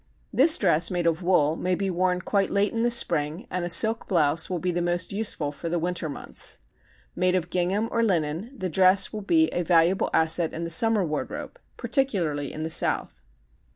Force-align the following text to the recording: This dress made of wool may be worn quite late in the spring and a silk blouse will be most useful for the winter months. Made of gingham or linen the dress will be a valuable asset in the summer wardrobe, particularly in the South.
This 0.33 0.57
dress 0.57 0.89
made 0.89 1.05
of 1.05 1.21
wool 1.21 1.55
may 1.55 1.75
be 1.75 1.91
worn 1.91 2.21
quite 2.21 2.49
late 2.49 2.73
in 2.73 2.81
the 2.81 2.89
spring 2.89 3.45
and 3.51 3.63
a 3.63 3.69
silk 3.69 4.07
blouse 4.07 4.49
will 4.49 4.57
be 4.57 4.71
most 4.81 5.13
useful 5.13 5.51
for 5.51 5.69
the 5.69 5.77
winter 5.77 6.09
months. 6.09 6.57
Made 7.15 7.35
of 7.35 7.51
gingham 7.51 7.87
or 7.91 8.01
linen 8.01 8.49
the 8.51 8.67
dress 8.67 9.13
will 9.13 9.21
be 9.21 9.47
a 9.53 9.61
valuable 9.61 10.09
asset 10.11 10.53
in 10.55 10.63
the 10.63 10.71
summer 10.71 11.03
wardrobe, 11.05 11.59
particularly 11.77 12.51
in 12.51 12.63
the 12.63 12.71
South. 12.71 13.21